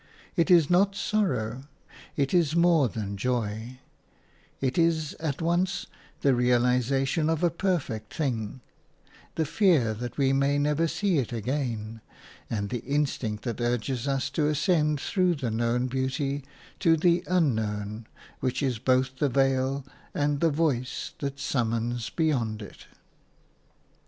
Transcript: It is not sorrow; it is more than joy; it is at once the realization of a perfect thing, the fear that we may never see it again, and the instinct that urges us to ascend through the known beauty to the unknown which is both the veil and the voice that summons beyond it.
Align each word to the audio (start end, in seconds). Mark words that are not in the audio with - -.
It 0.35 0.49
is 0.49 0.67
not 0.67 0.95
sorrow; 0.95 1.65
it 2.17 2.33
is 2.33 2.55
more 2.55 2.89
than 2.89 3.17
joy; 3.17 3.77
it 4.59 4.75
is 4.79 5.13
at 5.19 5.43
once 5.43 5.85
the 6.21 6.33
realization 6.33 7.29
of 7.29 7.43
a 7.43 7.51
perfect 7.51 8.11
thing, 8.11 8.61
the 9.35 9.45
fear 9.45 9.93
that 9.93 10.17
we 10.17 10.33
may 10.33 10.57
never 10.57 10.87
see 10.87 11.19
it 11.19 11.31
again, 11.31 12.01
and 12.49 12.71
the 12.71 12.79
instinct 12.83 13.43
that 13.43 13.61
urges 13.61 14.07
us 14.07 14.31
to 14.31 14.47
ascend 14.47 14.99
through 14.99 15.35
the 15.35 15.51
known 15.51 15.85
beauty 15.85 16.43
to 16.79 16.97
the 16.97 17.23
unknown 17.27 18.07
which 18.39 18.63
is 18.63 18.79
both 18.79 19.19
the 19.19 19.29
veil 19.29 19.85
and 20.15 20.39
the 20.39 20.49
voice 20.49 21.13
that 21.19 21.39
summons 21.39 22.09
beyond 22.09 22.63
it. 22.63 22.87